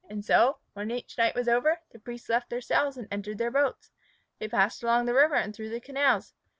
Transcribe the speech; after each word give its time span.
And 0.09 0.25
so, 0.25 0.57
when 0.73 0.89
each 0.89 1.15
night 1.19 1.35
was 1.35 1.47
over, 1.47 1.79
the 1.91 1.99
priests 1.99 2.27
left 2.27 2.49
their 2.49 2.59
cells 2.59 2.97
and 2.97 3.07
entered 3.11 3.37
their 3.37 3.51
boats. 3.51 3.91
They 4.39 4.47
passed 4.47 4.81
along 4.81 5.05
the 5.05 5.13
river 5.13 5.35
and 5.35 5.55
through 5.55 5.69
the 5.69 5.79
canals. 5.79 6.33